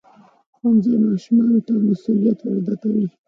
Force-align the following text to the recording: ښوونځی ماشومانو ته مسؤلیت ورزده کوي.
ښوونځی 0.55 0.93
ماشومانو 1.05 1.59
ته 1.67 1.73
مسؤلیت 1.87 2.39
ورزده 2.41 2.75
کوي. 2.81 3.05